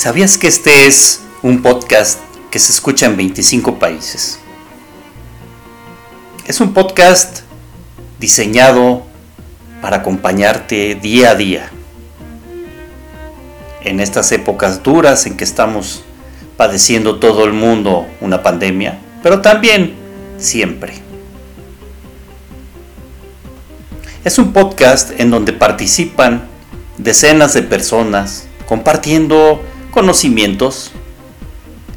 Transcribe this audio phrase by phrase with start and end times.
[0.00, 4.38] ¿Sabías que este es un podcast que se escucha en 25 países?
[6.46, 7.40] Es un podcast
[8.18, 9.02] diseñado
[9.82, 11.70] para acompañarte día a día.
[13.82, 16.02] En estas épocas duras en que estamos
[16.56, 19.96] padeciendo todo el mundo una pandemia, pero también
[20.38, 20.94] siempre.
[24.24, 26.48] Es un podcast en donde participan
[26.96, 29.60] decenas de personas compartiendo
[29.90, 30.92] conocimientos,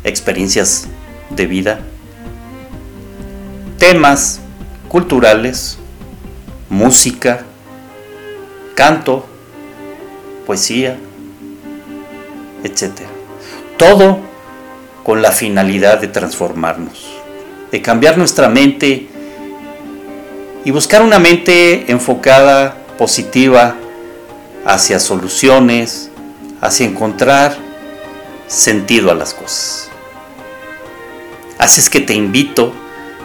[0.04, 0.88] experiencias
[1.30, 1.80] de vida,
[3.78, 4.40] temas
[4.88, 5.78] culturales,
[6.70, 7.44] música,
[8.76, 9.26] canto,
[10.46, 10.98] poesía,
[12.64, 13.02] etc.
[13.78, 14.20] Todo
[15.04, 17.06] con la finalidad de transformarnos,
[17.72, 19.08] de cambiar nuestra mente
[20.66, 23.76] y buscar una mente enfocada, positiva,
[24.66, 26.10] hacia soluciones,
[26.62, 27.58] hacia encontrar
[28.54, 29.90] sentido a las cosas.
[31.58, 32.74] Así es que te invito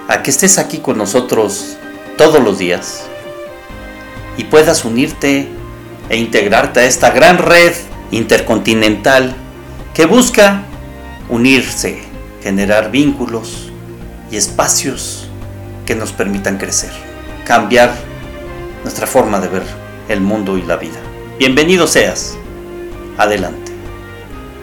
[0.09, 1.77] a que estés aquí con nosotros
[2.17, 3.05] todos los días
[4.37, 5.49] y puedas unirte
[6.09, 7.75] e integrarte a esta gran red
[8.11, 9.37] intercontinental
[9.93, 10.63] que busca
[11.29, 11.99] unirse,
[12.43, 13.71] generar vínculos
[14.31, 15.29] y espacios
[15.85, 16.93] que nos permitan crecer,
[17.45, 17.95] cambiar
[18.83, 19.65] nuestra forma de ver
[20.09, 20.99] el mundo y la vida.
[21.39, 22.37] Bienvenido seas.
[23.19, 23.68] Adelante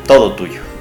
[0.05, 0.74] todo tuyo.